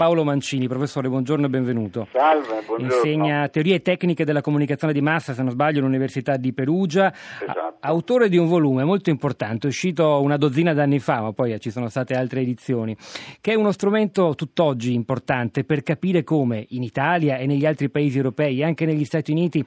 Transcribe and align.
Paolo 0.00 0.24
Mancini. 0.24 0.66
Professore, 0.66 1.10
buongiorno 1.10 1.44
e 1.44 1.48
benvenuto. 1.50 2.08
Salve, 2.10 2.62
buongiorno. 2.64 2.94
Insegna 2.94 3.46
teorie 3.48 3.82
tecniche 3.82 4.24
della 4.24 4.40
comunicazione 4.40 4.94
di 4.94 5.02
massa, 5.02 5.34
se 5.34 5.42
non 5.42 5.50
sbaglio, 5.50 5.80
all'Università 5.80 6.38
di 6.38 6.54
Perugia. 6.54 7.12
Esatto. 7.12 7.76
Autore 7.80 8.30
di 8.30 8.38
un 8.38 8.46
volume 8.46 8.82
molto 8.84 9.10
importante, 9.10 9.66
uscito 9.66 10.22
una 10.22 10.38
dozzina 10.38 10.72
d'anni 10.72 11.00
fa, 11.00 11.20
ma 11.20 11.32
poi 11.32 11.60
ci 11.60 11.70
sono 11.70 11.90
state 11.90 12.14
altre 12.14 12.40
edizioni, 12.40 12.96
che 13.42 13.52
è 13.52 13.54
uno 13.54 13.72
strumento 13.72 14.34
tutt'oggi 14.34 14.94
importante 14.94 15.64
per 15.64 15.82
capire 15.82 16.24
come 16.24 16.64
in 16.70 16.82
Italia 16.82 17.36
e 17.36 17.44
negli 17.44 17.66
altri 17.66 17.90
paesi 17.90 18.16
europei 18.16 18.60
e 18.60 18.64
anche 18.64 18.86
negli 18.86 19.04
Stati 19.04 19.32
Uniti 19.32 19.62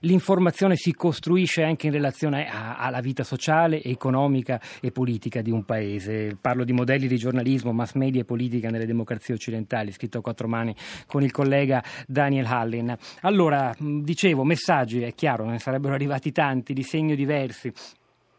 l'informazione 0.00 0.76
si 0.76 0.94
costruisce 0.94 1.62
anche 1.62 1.86
in 1.86 1.92
relazione 1.92 2.46
a, 2.46 2.76
alla 2.76 3.00
vita 3.00 3.22
sociale, 3.22 3.82
economica 3.82 4.60
e 4.82 4.90
politica 4.90 5.40
di 5.40 5.50
un 5.50 5.64
paese. 5.64 6.36
Parlo 6.38 6.64
di 6.64 6.72
modelli 6.72 7.06
di 7.06 7.16
giornalismo, 7.16 7.72
mass 7.72 7.94
media 7.94 8.20
e 8.20 8.24
politica 8.24 8.68
nelle 8.68 8.86
democrazie 8.86 9.32
occidentali 9.32 9.76
digitali, 9.78 9.92
scritto 9.92 10.18
a 10.18 10.20
quattro 10.22 10.48
mani 10.48 10.74
con 11.06 11.22
il 11.22 11.30
collega 11.30 11.82
Daniel 12.06 12.46
Hallin. 12.46 12.96
Allora, 13.22 13.74
dicevo, 13.78 14.44
messaggi, 14.44 15.02
è 15.02 15.14
chiaro, 15.14 15.44
ne 15.44 15.58
sarebbero 15.58 15.94
arrivati 15.94 16.32
tanti, 16.32 16.72
di 16.72 16.82
segno 16.82 17.14
diversi. 17.14 17.72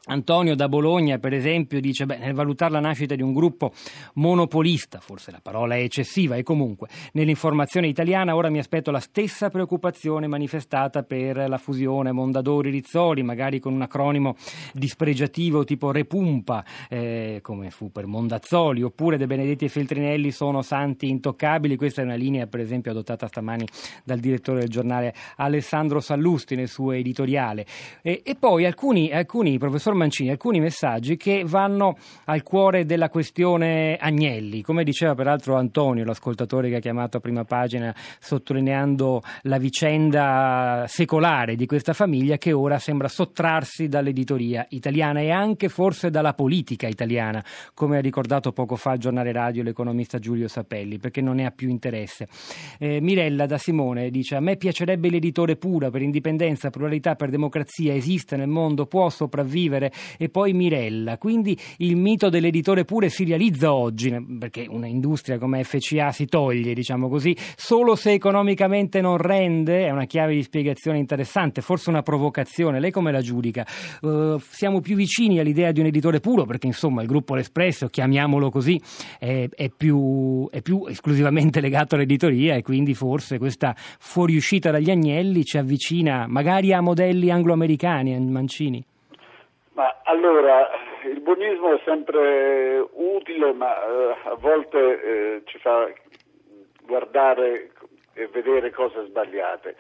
Antonio 0.09 0.55
da 0.55 0.67
Bologna, 0.67 1.19
per 1.19 1.33
esempio, 1.33 1.79
dice: 1.79 2.05
beh, 2.05 2.17
nel 2.17 2.33
valutare 2.33 2.71
la 2.71 2.79
nascita 2.79 3.13
di 3.13 3.21
un 3.21 3.33
gruppo 3.33 3.71
monopolista, 4.15 4.99
forse 4.99 5.29
la 5.31 5.39
parola 5.41 5.75
è 5.75 5.81
eccessiva, 5.81 6.35
e 6.35 6.43
comunque 6.43 6.87
nell'informazione 7.13 7.87
italiana 7.87 8.35
ora 8.35 8.49
mi 8.49 8.57
aspetto 8.57 8.89
la 8.89 8.99
stessa 8.99 9.49
preoccupazione 9.49 10.27
manifestata 10.27 11.03
per 11.03 11.47
la 11.47 11.57
fusione 11.57 12.11
Mondadori-Rizzoli, 12.11 13.21
magari 13.21 13.59
con 13.59 13.73
un 13.73 13.83
acronimo 13.83 14.35
dispregiativo 14.73 15.63
tipo 15.63 15.91
Repumpa, 15.91 16.65
eh, 16.89 17.39
come 17.43 17.69
fu 17.69 17.91
per 17.91 18.07
Mondazzoli, 18.07 18.81
oppure 18.81 19.17
De 19.17 19.27
Benedetti 19.27 19.65
e 19.65 19.69
Feltrinelli 19.69 20.31
sono 20.31 20.61
santi 20.63 21.07
intoccabili. 21.07 21.75
Questa 21.75 22.01
è 22.01 22.05
una 22.05 22.15
linea, 22.15 22.47
per 22.47 22.61
esempio, 22.61 22.91
adottata 22.91 23.27
stamani 23.27 23.67
dal 24.03 24.19
direttore 24.19 24.61
del 24.61 24.69
giornale 24.69 25.13
Alessandro 25.35 25.99
Sallusti 25.99 26.55
nel 26.55 26.67
suo 26.67 26.93
editoriale. 26.93 27.65
E, 28.01 28.21
e 28.25 28.35
poi 28.35 28.65
alcuni, 28.65 29.11
alcuni 29.11 29.57
professor 29.59 29.93
Mancini 29.99 30.29
alcuni 30.29 30.61
messaggi 30.61 31.17
che 31.17 31.43
vanno 31.45 31.97
al 32.25 32.41
cuore 32.41 32.85
della 32.85 33.09
questione 33.09 33.97
Agnelli, 33.97 34.61
come 34.61 34.85
diceva 34.85 35.13
peraltro 35.13 35.57
Antonio, 35.57 36.05
l'ascoltatore 36.05 36.69
che 36.69 36.77
ha 36.77 36.79
chiamato 36.79 37.17
a 37.17 37.19
prima 37.19 37.43
pagina 37.43 37.93
sottolineando 38.19 39.21
la 39.43 39.57
vicenda 39.57 40.85
secolare 40.87 41.55
di 41.55 41.65
questa 41.65 41.93
famiglia 41.93 42.37
che 42.37 42.53
ora 42.53 42.79
sembra 42.79 43.09
sottrarsi 43.09 43.89
dall'editoria 43.89 44.65
italiana 44.69 45.19
e 45.19 45.31
anche 45.31 45.67
forse 45.67 46.09
dalla 46.09 46.33
politica 46.33 46.87
italiana, 46.87 47.43
come 47.73 47.97
ha 47.97 48.01
ricordato 48.01 48.53
poco 48.53 48.77
fa 48.77 48.93
il 48.93 48.99
giornale 48.99 49.33
radio 49.33 49.63
l'economista 49.63 50.17
Giulio 50.17 50.47
Sapelli, 50.47 50.97
perché 50.97 51.19
non 51.19 51.35
ne 51.35 51.45
ha 51.45 51.51
più 51.51 51.67
interesse. 51.67 52.27
Eh, 52.79 53.01
Mirella 53.01 53.45
da 53.45 53.57
Simone 53.57 54.09
dice 54.09 54.35
a 54.35 54.39
me 54.39 54.55
piacerebbe 54.55 55.09
l'editore 55.09 55.57
pura 55.57 55.89
per 55.89 56.01
indipendenza, 56.01 56.69
pluralità, 56.69 57.15
per 57.15 57.29
democrazia, 57.29 57.93
esiste 57.93 58.37
nel 58.37 58.47
mondo, 58.47 58.85
può 58.85 59.09
sopravvivere 59.09 59.88
e 60.17 60.29
poi 60.29 60.53
Mirella. 60.53 61.17
Quindi 61.17 61.57
il 61.77 61.95
mito 61.95 62.29
dell'editore 62.29 62.85
pure 62.85 63.09
si 63.09 63.23
realizza 63.23 63.73
oggi, 63.73 64.15
perché 64.39 64.65
una 64.69 64.87
industria 64.87 65.37
come 65.37 65.63
FCA 65.63 66.11
si 66.11 66.25
toglie, 66.25 66.73
diciamo 66.73 67.09
così, 67.09 67.35
solo 67.55 67.95
se 67.95 68.11
economicamente 68.11 69.01
non 69.01 69.17
rende, 69.17 69.85
è 69.85 69.89
una 69.91 70.05
chiave 70.05 70.33
di 70.33 70.43
spiegazione 70.43 70.97
interessante, 70.97 71.61
forse 71.61 71.89
una 71.89 72.01
provocazione. 72.01 72.79
Lei 72.79 72.91
come 72.91 73.11
la 73.11 73.21
giudica? 73.21 73.65
Uh, 74.01 74.39
siamo 74.49 74.81
più 74.81 74.95
vicini 74.95 75.39
all'idea 75.39 75.71
di 75.71 75.79
un 75.79 75.87
editore 75.87 76.19
puro, 76.19 76.45
perché 76.45 76.67
insomma 76.67 77.01
il 77.01 77.07
gruppo 77.07 77.35
L'Espresso, 77.35 77.87
chiamiamolo 77.87 78.49
così, 78.49 78.79
è, 79.17 79.47
è, 79.49 79.69
più, 79.69 80.47
è 80.49 80.61
più 80.61 80.85
esclusivamente 80.87 81.59
legato 81.61 81.95
all'editoria 81.95 82.55
e 82.55 82.61
quindi 82.61 82.93
forse 82.93 83.37
questa 83.37 83.75
fuoriuscita 83.75 84.71
dagli 84.71 84.89
agnelli 84.89 85.43
ci 85.43 85.57
avvicina 85.57 86.25
magari 86.27 86.73
a 86.73 86.81
modelli 86.81 87.29
anglo-americani, 87.31 88.19
Mancini. 88.19 88.83
Ma 89.79 90.01
allora, 90.03 90.69
il 91.05 91.21
buonismo 91.21 91.73
è 91.73 91.81
sempre 91.85 92.85
utile, 92.95 93.53
ma 93.53 93.81
eh, 93.81 94.15
a 94.25 94.33
volte 94.33 94.77
eh, 94.77 95.41
ci 95.45 95.57
fa 95.57 95.89
guardare 96.81 97.71
e 98.13 98.27
vedere 98.27 98.71
cose 98.71 99.05
sbagliate. 99.05 99.77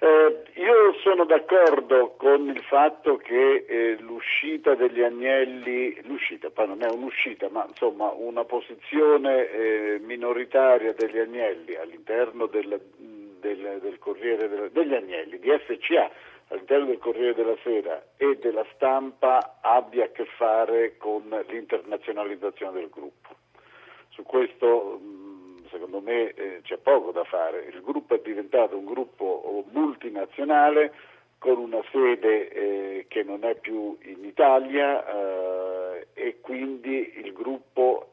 Eh, 0.00 0.42
io 0.54 0.92
sono 1.04 1.24
d'accordo 1.24 2.16
con 2.18 2.48
il 2.48 2.60
fatto 2.62 3.16
che 3.16 3.64
eh, 3.68 3.96
l'uscita 4.00 4.74
degli 4.74 5.02
agnelli, 5.02 6.00
l'uscita, 6.02 6.50
poi 6.50 6.66
non 6.66 6.82
è 6.82 6.90
un'uscita, 6.90 7.48
ma 7.48 7.64
insomma 7.68 8.10
una 8.10 8.42
posizione 8.42 9.50
eh, 9.50 9.98
minoritaria 10.00 10.94
degli 10.94 11.18
agnelli 11.18 11.76
all'interno 11.76 12.46
del, 12.46 12.80
del, 12.96 13.78
del 13.82 13.98
Corriere 14.00 14.68
degli 14.72 14.94
Agnelli, 14.94 15.38
di 15.38 15.48
FCA, 15.48 16.10
all'interno 16.48 16.86
del 16.86 16.98
Corriere 16.98 17.34
della 17.34 17.56
Sera 17.62 18.02
e 18.16 18.38
della 18.40 18.64
stampa 18.74 19.58
abbia 19.60 20.04
a 20.04 20.08
che 20.08 20.24
fare 20.36 20.96
con 20.96 21.22
l'internazionalizzazione 21.48 22.80
del 22.80 22.88
gruppo. 22.90 23.28
Su 24.10 24.22
questo 24.22 25.00
secondo 25.70 26.00
me 26.00 26.32
eh, 26.34 26.60
c'è 26.62 26.78
poco 26.78 27.12
da 27.12 27.24
fare. 27.24 27.68
Il 27.72 27.82
gruppo 27.82 28.14
è 28.14 28.20
diventato 28.20 28.76
un 28.76 28.84
gruppo 28.84 29.64
multinazionale 29.70 30.92
con 31.38 31.58
una 31.58 31.82
sede 31.92 32.48
eh, 32.48 33.06
che 33.08 33.22
non 33.22 33.44
è 33.44 33.54
più 33.54 33.96
in 34.02 34.24
Italia 34.24 35.04
eh, 35.06 36.08
e 36.14 36.40
quindi 36.40 37.12
il 37.24 37.32
gruppo 37.32 38.07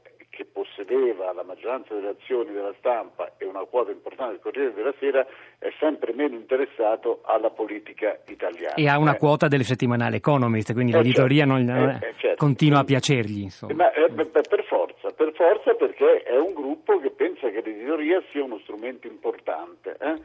maggioranza 1.56 1.94
delle 1.94 2.10
azioni 2.10 2.52
della 2.52 2.74
stampa 2.78 3.32
e 3.38 3.46
una 3.46 3.64
quota 3.64 3.92
importante 3.92 4.34
del 4.34 4.42
Corriere 4.42 4.74
della 4.74 4.94
Sera 5.00 5.26
è 5.58 5.72
sempre 5.80 6.14
meno 6.14 6.36
interessato 6.36 7.22
alla 7.24 7.50
politica 7.50 8.20
italiana. 8.28 8.76
E 8.76 8.88
ha 8.88 9.00
una 9.00 9.16
eh. 9.16 9.18
quota 9.18 9.48
del 9.48 9.64
settimanale 9.64 10.18
Economist, 10.18 10.74
quindi 10.74 10.92
eh, 10.92 10.98
l'editoria 10.98 11.46
certo, 11.46 11.64
non, 11.64 11.90
eh, 11.90 12.14
certo. 12.18 12.36
continua 12.46 12.80
a 12.80 12.84
piacergli. 12.84 13.42
Insomma. 13.42 13.74
Ma, 13.74 13.94
eh, 13.94 14.10
per 14.10 14.64
forza, 14.68 15.10
per 15.12 15.32
forza 15.34 15.74
perché 15.74 16.24
è 16.24 16.38
un 16.38 16.54
gruppo 16.54 17.00
che 17.00 17.10
pensa 17.12 17.50
che 17.50 17.62
l'editoria 17.62 18.22
sia 18.32 18.44
uno 18.44 18.60
strumento 18.60 19.08
importante 19.08 19.96
eh, 20.00 20.22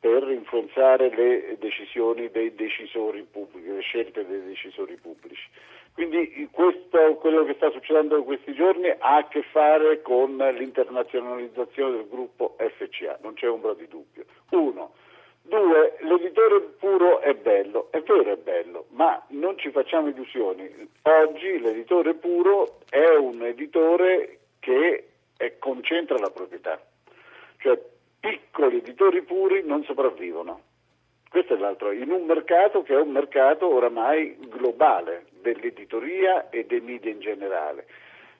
per 0.00 0.30
influenzare 0.30 1.14
le 1.14 1.56
decisioni 1.60 2.30
dei 2.30 2.54
decisori 2.54 3.26
pubblici, 3.30 3.68
le 3.68 3.80
scelte 3.82 4.26
dei 4.26 4.42
decisori 4.44 4.96
pubblici. 4.96 5.46
Quindi 5.94 6.48
questo, 6.50 7.16
quello 7.16 7.44
che 7.44 7.54
sta 7.54 7.70
succedendo 7.70 8.16
in 8.16 8.24
questi 8.24 8.54
giorni 8.54 8.88
ha 8.88 9.16
a 9.16 9.28
che 9.28 9.42
fare 9.42 10.00
con 10.02 10.36
l'internazionalizzazione 10.36 11.96
del 11.96 12.08
gruppo 12.08 12.56
FCA, 12.58 13.18
non 13.22 13.34
c'è 13.34 13.48
ombra 13.48 13.74
di 13.74 13.86
dubbio. 13.88 14.24
Uno. 14.50 14.92
Due, 15.42 15.96
l'editore 16.00 16.60
puro 16.78 17.20
è 17.20 17.34
bello, 17.34 17.88
è 17.90 18.00
vero 18.02 18.30
è 18.30 18.36
bello, 18.36 18.86
ma 18.90 19.20
non 19.28 19.58
ci 19.58 19.70
facciamo 19.70 20.08
illusioni. 20.08 20.70
Oggi 21.02 21.58
l'editore 21.58 22.14
puro 22.14 22.78
è 22.88 23.16
un 23.16 23.42
editore 23.42 24.38
che 24.60 25.06
concentra 25.58 26.18
la 26.18 26.30
proprietà, 26.30 26.80
cioè 27.58 27.80
piccoli 28.20 28.76
editori 28.76 29.22
puri 29.22 29.62
non 29.64 29.82
sopravvivono. 29.84 30.60
Questo 31.28 31.54
è 31.54 31.56
l'altro, 31.56 31.90
in 31.90 32.10
un 32.10 32.26
mercato 32.26 32.82
che 32.82 32.94
è 32.94 33.00
un 33.00 33.10
mercato 33.10 33.72
oramai 33.72 34.36
globale 34.48 35.26
dell'editoria 35.40 36.50
e 36.50 36.64
dei 36.66 36.80
media 36.80 37.10
in 37.10 37.20
generale. 37.20 37.86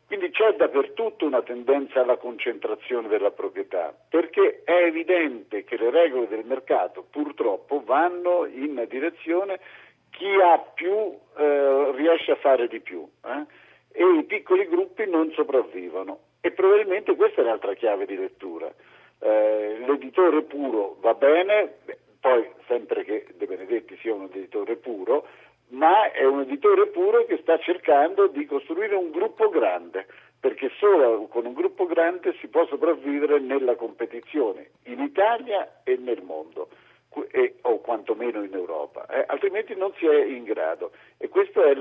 Quindi 0.06 0.30
c'è 0.30 0.54
dappertutto 0.54 1.24
una 1.24 1.42
tendenza 1.42 2.00
alla 2.00 2.16
concentrazione 2.16 3.06
della 3.06 3.30
proprietà, 3.30 3.94
perché 4.08 4.62
è 4.64 4.82
evidente 4.82 5.62
che 5.62 5.76
le 5.76 5.90
regole 5.90 6.26
del 6.26 6.44
mercato 6.44 7.06
purtroppo 7.08 7.82
vanno 7.84 8.44
in 8.46 8.84
direzione 8.88 9.60
chi 10.10 10.26
ha 10.42 10.58
più 10.58 11.16
eh, 11.36 11.92
riesce 11.94 12.32
a 12.32 12.36
fare 12.36 12.66
di 12.66 12.80
più 12.80 13.08
eh? 13.24 13.46
e 13.92 14.04
i 14.18 14.24
piccoli 14.24 14.66
gruppi 14.66 15.08
non 15.08 15.30
sopravvivono 15.32 16.18
e 16.40 16.50
probabilmente 16.50 17.14
questa 17.14 17.42
è 17.42 17.44
l'altra 17.44 17.74
chiave 17.74 18.06
di 18.06 18.16
lettura. 18.16 18.72
Eh, 19.20 19.76
l'editore 19.86 20.42
puro 20.42 20.96
va 21.00 21.14
bene, 21.14 21.74
poi 22.18 22.48
sempre 22.66 23.04
che 23.04 23.26
De 23.36 23.46
Benedetti 23.46 23.96
sia 24.00 24.14
un 24.14 24.24
editore 24.24 24.76
puro, 24.76 25.26
editore 26.70 26.86
puro 26.88 27.24
che 27.24 27.38
sta 27.42 27.58
cercando 27.58 28.28
di 28.28 28.46
costruire 28.46 28.94
un 28.94 29.10
gruppo 29.10 29.48
grande, 29.48 30.06
perché 30.38 30.70
solo 30.78 31.26
con 31.26 31.44
un 31.44 31.52
gruppo 31.52 31.86
grande 31.86 32.34
si 32.40 32.46
può 32.46 32.64
sopravvivere 32.66 33.40
nella 33.40 33.74
competizione 33.74 34.70
in 34.84 35.00
Italia 35.00 35.80
e 35.82 35.96
nel 35.96 36.22
mondo 36.22 36.59
o 38.20 38.30
quantomeno 38.30 38.42
in 38.44 38.54
Europa, 38.54 39.06
eh, 39.06 39.24
altrimenti 39.26 39.74
non 39.74 39.92
si 39.96 40.06
è 40.06 40.24
in 40.24 40.44
grado. 40.44 40.92
E 41.16 41.28
questa 41.28 41.64
è 41.64 41.72
uh, 41.72 41.78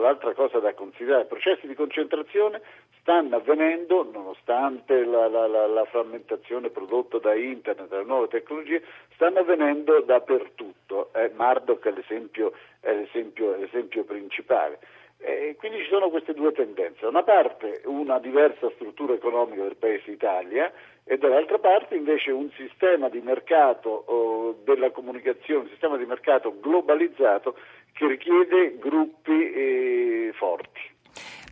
l'altra 0.00 0.32
cosa 0.34 0.58
da 0.58 0.72
considerare. 0.74 1.24
I 1.24 1.26
processi 1.26 1.66
di 1.66 1.74
concentrazione 1.74 2.60
stanno 3.00 3.36
avvenendo, 3.36 4.08
nonostante 4.10 5.04
la, 5.04 5.28
la, 5.28 5.46
la, 5.46 5.66
la 5.66 5.84
frammentazione 5.84 6.70
prodotta 6.70 7.18
da 7.18 7.34
internet, 7.34 7.88
dalle 7.88 8.04
nuove 8.04 8.28
tecnologie, 8.28 8.82
stanno 9.14 9.40
avvenendo 9.40 10.00
dappertutto. 10.00 11.10
Eh, 11.14 11.30
Murdoch 11.34 11.86
è 11.86 11.90
l'esempio, 11.90 12.52
è 12.80 12.92
l'esempio, 12.94 13.54
è 13.54 13.58
l'esempio 13.58 14.04
principale. 14.04 14.78
E 15.24 15.54
quindi 15.56 15.78
ci 15.78 15.88
sono 15.88 16.10
queste 16.10 16.34
due 16.34 16.50
tendenze, 16.50 17.02
da 17.02 17.08
una 17.08 17.22
parte 17.22 17.82
una 17.84 18.18
diversa 18.18 18.68
struttura 18.74 19.14
economica 19.14 19.62
del 19.62 19.76
Paese 19.76 20.10
Italia 20.10 20.72
e 21.04 21.16
dall'altra 21.16 21.58
parte 21.58 21.94
invece 21.94 22.32
un 22.32 22.50
sistema 22.56 23.08
di 23.08 23.20
mercato 23.20 23.88
oh, 23.88 24.56
della 24.64 24.90
comunicazione, 24.90 25.62
un 25.62 25.68
sistema 25.68 25.96
di 25.96 26.06
mercato 26.06 26.58
globalizzato 26.60 27.56
che 27.92 28.06
richiede 28.08 28.78
gruppi 28.78 29.52
eh, 29.52 30.32
forti. 30.34 30.71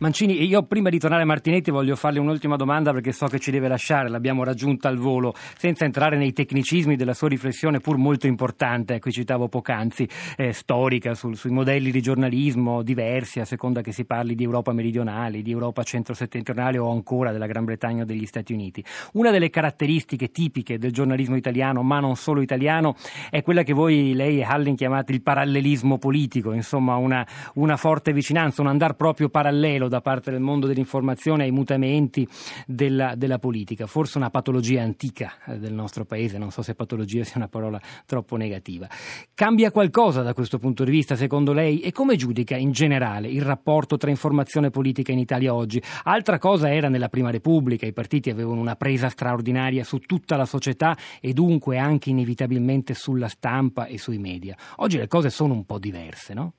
Mancini, 0.01 0.43
io 0.43 0.63
prima 0.63 0.89
di 0.89 0.97
tornare 0.97 1.21
a 1.21 1.25
Martinetti 1.27 1.69
voglio 1.69 1.95
farle 1.95 2.17
un'ultima 2.17 2.55
domanda 2.55 2.91
perché 2.91 3.11
so 3.11 3.27
che 3.27 3.37
ci 3.37 3.51
deve 3.51 3.67
lasciare, 3.67 4.09
l'abbiamo 4.09 4.43
raggiunta 4.43 4.87
al 4.87 4.97
volo, 4.97 5.35
senza 5.57 5.85
entrare 5.85 6.17
nei 6.17 6.33
tecnicismi 6.33 6.95
della 6.95 7.13
sua 7.13 7.27
riflessione 7.27 7.79
pur 7.79 7.97
molto 7.97 8.25
importante, 8.25 8.97
qui 8.97 9.11
citavo 9.11 9.47
poc'anzi, 9.47 10.09
eh, 10.37 10.53
storica 10.53 11.13
sul, 11.13 11.37
sui 11.37 11.51
modelli 11.51 11.91
di 11.91 12.01
giornalismo 12.01 12.81
diversi 12.81 13.41
a 13.41 13.45
seconda 13.45 13.81
che 13.81 13.91
si 13.91 14.05
parli 14.05 14.33
di 14.33 14.43
Europa 14.43 14.73
meridionale, 14.73 15.43
di 15.43 15.51
Europa 15.51 15.83
centro-settentrionale 15.83 16.79
o 16.79 16.89
ancora 16.89 17.31
della 17.31 17.45
Gran 17.45 17.65
Bretagna 17.65 18.01
o 18.01 18.05
degli 18.05 18.25
Stati 18.25 18.53
Uniti. 18.53 18.83
Una 19.13 19.29
delle 19.29 19.51
caratteristiche 19.51 20.31
tipiche 20.31 20.79
del 20.79 20.91
giornalismo 20.91 21.35
italiano, 21.35 21.83
ma 21.83 21.99
non 21.99 22.15
solo 22.15 22.41
italiano, 22.41 22.95
è 23.29 23.43
quella 23.43 23.61
che 23.61 23.73
voi, 23.73 24.15
lei 24.15 24.39
e 24.39 24.43
Hallin 24.43 24.75
chiamate 24.75 25.11
il 25.11 25.21
parallelismo 25.21 25.99
politico, 25.99 26.53
insomma 26.53 26.95
una, 26.95 27.23
una 27.53 27.77
forte 27.77 28.13
vicinanza, 28.13 28.63
un 28.63 28.67
andar 28.67 28.95
proprio 28.95 29.29
parallelo 29.29 29.49
da 29.87 30.01
parte 30.01 30.31
del 30.31 30.39
mondo 30.39 30.67
dell'informazione 30.67 31.43
ai 31.43 31.51
mutamenti 31.51 32.27
della, 32.65 33.15
della 33.15 33.39
politica, 33.39 33.85
forse 33.85 34.17
una 34.17 34.29
patologia 34.29 34.81
antica 34.81 35.33
eh, 35.45 35.59
del 35.59 35.73
nostro 35.73 36.05
paese, 36.05 36.37
non 36.37 36.51
so 36.51 36.61
se 36.61 36.73
patologia 36.73 37.23
sia 37.23 37.37
una 37.37 37.47
parola 37.47 37.79
troppo 38.05 38.35
negativa. 38.37 38.87
Cambia 39.33 39.71
qualcosa 39.71 40.21
da 40.21 40.33
questo 40.33 40.57
punto 40.57 40.83
di 40.83 40.91
vista 40.91 41.15
secondo 41.15 41.53
lei 41.53 41.81
e 41.81 41.91
come 41.91 42.15
giudica 42.15 42.55
in 42.55 42.71
generale 42.71 43.27
il 43.27 43.41
rapporto 43.41 43.97
tra 43.97 44.09
informazione 44.09 44.67
e 44.67 44.71
politica 44.71 45.11
in 45.11 45.19
Italia 45.19 45.53
oggi? 45.53 45.81
Altra 46.03 46.37
cosa 46.37 46.71
era 46.71 46.89
nella 46.89 47.09
Prima 47.09 47.29
Repubblica, 47.29 47.85
i 47.85 47.93
partiti 47.93 48.29
avevano 48.29 48.61
una 48.61 48.75
presa 48.75 49.09
straordinaria 49.09 49.83
su 49.83 49.99
tutta 49.99 50.35
la 50.35 50.45
società 50.45 50.97
e 51.19 51.33
dunque 51.33 51.77
anche 51.77 52.09
inevitabilmente 52.09 52.93
sulla 52.93 53.27
stampa 53.27 53.85
e 53.85 53.97
sui 53.97 54.17
media. 54.17 54.55
Oggi 54.77 54.97
le 54.97 55.07
cose 55.07 55.29
sono 55.29 55.53
un 55.53 55.65
po' 55.65 55.79
diverse, 55.79 56.33
no? 56.33 56.53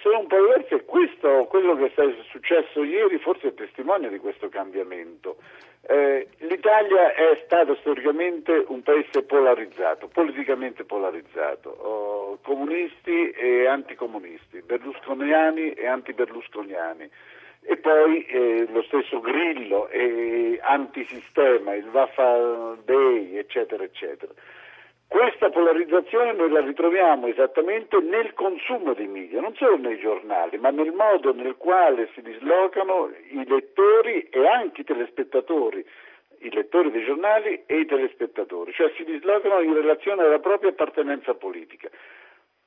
Sono 0.00 0.20
un 0.20 0.26
po' 0.26 0.36
diverse 0.40 0.74
e 0.76 0.84
questo, 0.84 1.46
quello 1.48 1.74
che 1.76 1.92
è 1.92 2.14
successo 2.30 2.84
ieri 2.84 3.18
forse 3.18 3.48
è 3.48 3.54
testimonia 3.54 4.08
di 4.08 4.18
questo 4.18 4.48
cambiamento. 4.48 5.38
Eh, 5.82 6.28
L'Italia 6.38 7.14
è 7.14 7.42
stato 7.44 7.74
storicamente 7.76 8.64
un 8.68 8.82
paese 8.82 9.22
polarizzato, 9.22 10.08
politicamente 10.08 10.84
polarizzato, 10.84 11.70
oh, 11.70 12.38
comunisti 12.42 13.30
e 13.30 13.66
anticomunisti, 13.66 14.62
berlusconiani 14.62 15.72
e 15.72 15.86
antiberlusconiani. 15.86 17.10
E 17.62 17.76
poi 17.76 18.24
eh, 18.26 18.66
lo 18.70 18.82
stesso 18.82 19.20
Grillo 19.20 19.88
e 19.88 20.58
antisistema, 20.62 21.74
il 21.74 21.90
Vaffa 21.90 22.76
Day, 22.84 23.36
eccetera, 23.36 23.82
eccetera. 23.82 24.32
Questa 25.08 25.48
polarizzazione 25.48 26.32
noi 26.34 26.50
la 26.50 26.60
ritroviamo 26.60 27.28
esattamente 27.28 27.98
nel 27.98 28.34
consumo 28.34 28.92
dei 28.92 29.06
media, 29.06 29.40
non 29.40 29.54
solo 29.54 29.78
nei 29.78 29.98
giornali, 29.98 30.58
ma 30.58 30.68
nel 30.68 30.92
modo 30.92 31.32
nel 31.32 31.56
quale 31.56 32.10
si 32.12 32.20
dislocano 32.20 33.10
i 33.30 33.42
lettori 33.46 34.28
e 34.28 34.46
anche 34.46 34.82
i 34.82 34.84
telespettatori, 34.84 35.82
i 36.40 36.50
lettori 36.52 36.90
dei 36.90 37.04
giornali 37.06 37.62
e 37.64 37.80
i 37.80 37.86
telespettatori, 37.86 38.72
cioè 38.72 38.92
si 38.96 39.04
dislocano 39.04 39.60
in 39.60 39.72
relazione 39.72 40.22
alla 40.22 40.40
propria 40.40 40.70
appartenenza 40.70 41.32
politica. 41.32 41.88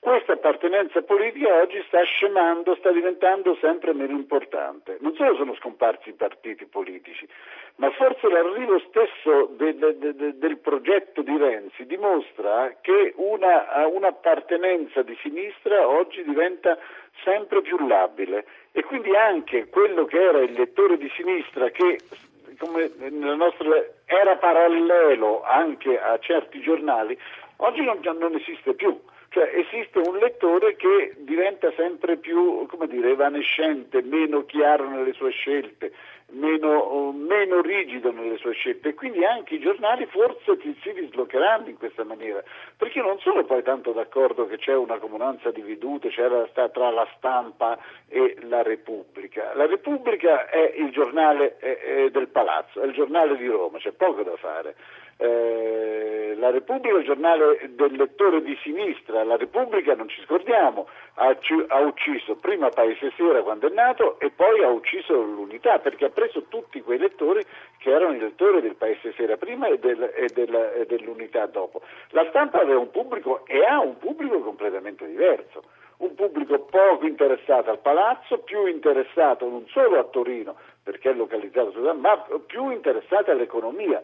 Questa 0.02 0.34
appartenenza 0.34 1.04
politica 1.04 1.62
oggi 1.62 1.80
sta 1.86 2.02
scemando, 2.02 2.74
sta 2.78 2.92
diventando 2.92 3.56
sempre 3.62 3.94
meno 3.94 4.14
importante. 4.14 4.98
Non 5.00 5.14
solo 5.14 5.36
sono 5.36 5.54
scomparsi 5.54 6.10
i 6.10 6.14
partiti 6.14 6.66
politici, 6.66 7.28
ma 7.76 7.92
forse 7.92 8.28
l'arrivo 8.28 8.80
stesso 8.80 9.46
de, 9.58 9.78
de, 9.78 10.16
de, 10.16 10.40
del 10.40 10.58
progetto 10.58 11.22
di 11.22 11.38
Renzi 11.38 11.86
dimostra 11.86 12.78
che 12.82 13.14
una, 13.18 13.86
un'appartenenza 13.86 15.04
di 15.04 15.16
sinistra 15.22 15.88
oggi 15.88 16.24
diventa 16.24 16.80
sempre 17.24 17.62
più 17.62 17.78
labile 17.86 18.48
e 18.72 18.84
quindi 18.84 19.16
anche 19.16 19.70
quello 19.70 20.06
che 20.06 20.20
era 20.20 20.40
il 20.40 20.54
lettore 20.54 20.98
di 20.98 21.12
sinistra 21.16 21.70
che 21.70 22.00
nostra 23.12 23.86
era 24.06 24.36
parallelo 24.38 25.44
anche 25.44 26.00
a 26.02 26.18
certi 26.18 26.60
giornali, 26.60 27.16
oggi 27.58 27.84
non, 27.84 28.00
non 28.18 28.34
esiste 28.34 28.74
più. 28.74 29.00
Cioè 29.34 29.50
esiste 29.66 29.98
un 30.00 30.18
lettore 30.18 30.76
che 30.76 31.14
diventa 31.20 31.72
sempre 31.78 32.18
più 32.18 32.68
dire, 32.88 33.12
evanescente, 33.12 34.02
meno 34.02 34.44
chiaro 34.44 34.90
nelle 34.90 35.14
sue 35.14 35.32
scelte, 35.32 35.94
meno, 36.32 37.14
meno, 37.14 37.62
rigido 37.62 38.12
nelle 38.12 38.36
sue 38.36 38.52
scelte 38.52 38.90
e 38.90 38.94
quindi 38.94 39.24
anche 39.24 39.56
i 39.56 39.60
giornali 39.62 40.06
forse 40.08 40.58
si 40.62 40.92
dislocheranno 40.92 41.70
in 41.70 41.78
questa 41.78 42.04
maniera, 42.04 42.44
perché 42.76 43.00
io 43.00 43.06
non 43.06 43.20
sono 43.20 43.46
poi 43.46 43.64
tanto 43.64 43.94
d'accordo 43.94 44.48
che 44.48 44.58
c'è 44.58 44.76
una 44.76 44.98
comunanza 44.98 45.50
di 45.50 45.62
vedute 45.62 46.10
c'è 46.10 46.28
la, 46.28 46.50
tra 46.68 46.90
la 46.90 47.08
stampa 47.16 47.80
e 48.10 48.36
la 48.42 48.64
Repubblica. 48.64 49.54
La 49.56 49.66
Repubblica 49.66 50.50
è 50.50 50.74
il 50.76 50.92
giornale 50.92 51.58
del 52.12 52.28
Palazzo, 52.28 52.82
è 52.82 52.86
il 52.86 52.92
giornale 52.92 53.38
di 53.38 53.48
Roma, 53.48 53.78
c'è 53.78 53.94
poco 53.94 54.24
da 54.24 54.36
fare. 54.36 54.76
Eh, 55.24 56.34
la 56.40 56.50
Repubblica 56.50 56.96
è 56.96 56.98
il 56.98 57.06
giornale 57.06 57.70
del 57.76 57.92
lettore 57.92 58.42
di 58.42 58.58
sinistra, 58.64 59.24
la 59.24 59.38
Repubblica, 59.38 59.94
non 59.94 60.10
ci 60.10 60.20
scordiamo, 60.26 60.88
ha, 61.14 61.38
ha, 61.68 61.80
ucciso 61.82 62.38
prima 62.38 62.70
Paese 62.70 63.14
Sera 63.16 63.44
quando 63.44 63.68
è 63.68 63.72
nato 63.72 64.20
e 64.20 64.32
poi 64.32 64.64
ha 64.64 64.70
ucciso 64.70 65.14
l'unità 65.22 65.78
perché 65.78 66.06
ha 66.06 66.10
preso 66.10 66.46
tutti 66.48 66.82
quei 66.82 66.98
lettori 66.98 67.46
che 67.78 67.92
erano 67.92 68.16
i 68.16 68.20
lettori 68.20 68.62
del 68.62 68.74
Paese 68.74 69.14
Sera 69.14 69.38
prima 69.38 69.68
e, 69.68 69.78
del, 69.78 70.02
e, 70.02 70.26
del, 70.34 70.56
e 70.56 70.86
dell'unità 70.88 71.46
dopo. 71.46 71.82
La 72.10 72.26
stampa 72.30 72.60
aveva 72.60 72.80
un 72.80 72.90
pubblico 72.90 73.46
e 73.46 73.64
ha 73.64 73.80
un 73.80 74.00
pubblico 74.00 74.40
completamente 74.40 75.06
diverso 75.06 75.62
un 76.02 76.16
pubblico 76.16 76.60
poco 76.62 77.06
interessato 77.06 77.70
al 77.70 77.78
palazzo, 77.78 78.40
più 78.40 78.66
interessato 78.66 79.48
non 79.48 79.68
solo 79.68 80.00
a 80.00 80.04
Torino, 80.06 80.56
perché 80.84 81.12
è 81.12 81.14
localizzato 81.14 81.72
su 81.72 81.80
ma 81.80 82.18
più 82.48 82.72
interessato 82.72 83.30
all'economia. 83.30 84.02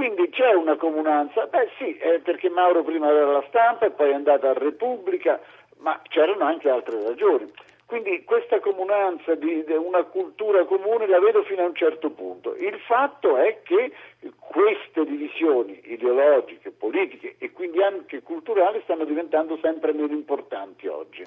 Quindi 0.00 0.30
c'è 0.30 0.54
una 0.54 0.76
comunanza, 0.76 1.44
beh 1.44 1.68
sì, 1.76 1.94
eh, 1.98 2.20
perché 2.20 2.48
Mauro 2.48 2.82
prima 2.82 3.08
aveva 3.08 3.32
la 3.32 3.44
stampa 3.48 3.84
e 3.84 3.90
poi 3.90 4.08
è 4.08 4.14
andato 4.14 4.46
a 4.46 4.54
Repubblica, 4.54 5.38
ma 5.80 6.00
c'erano 6.08 6.42
anche 6.42 6.70
altre 6.70 7.02
ragioni. 7.02 7.52
Quindi 7.84 8.24
questa 8.24 8.60
comunanza 8.60 9.34
di, 9.34 9.62
di, 9.62 9.74
una 9.74 10.04
cultura 10.04 10.64
comune 10.64 11.06
la 11.06 11.20
vedo 11.20 11.42
fino 11.42 11.60
a 11.60 11.66
un 11.66 11.74
certo 11.74 12.08
punto. 12.08 12.56
Il 12.56 12.78
fatto 12.86 13.36
è 13.36 13.60
che 13.62 13.92
queste 14.38 15.04
divisioni 15.04 15.78
ideologiche, 15.84 16.70
politiche 16.70 17.34
e 17.36 17.52
quindi 17.52 17.82
anche 17.82 18.22
culturali 18.22 18.80
stanno 18.84 19.04
diventando 19.04 19.58
sempre 19.60 19.92
meno 19.92 20.14
importanti 20.14 20.86
oggi. 20.86 21.26